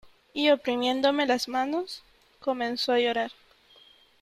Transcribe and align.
y 0.33 0.49
oprimiéndome 0.49 1.27
las 1.27 1.47
manos, 1.47 2.01
comenzó 2.39 2.91
a 2.91 2.99
llorar. 2.99 3.31